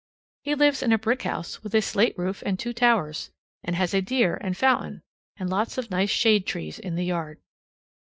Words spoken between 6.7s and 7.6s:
in the yard.